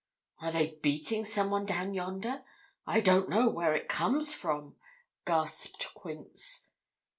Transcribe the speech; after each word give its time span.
'Are 0.39 0.51
they 0.51 0.79
beating 0.81 1.23
some 1.23 1.51
one 1.51 1.63
down 1.67 1.93
yonder? 1.93 2.43
I 2.87 3.01
don't 3.01 3.29
know 3.29 3.49
where 3.49 3.75
it 3.75 3.87
comes 3.87 4.33
from,' 4.33 4.75
gasped 5.27 5.89
Quince. 5.93 6.71